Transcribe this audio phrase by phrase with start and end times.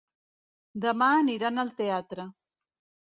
[0.85, 2.27] Demà aniran al teatre.